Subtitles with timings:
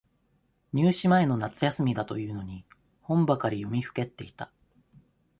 [0.73, 2.65] 入試前の夏休みだというのに、
[3.01, 4.51] 本ばかり読みふけっていた。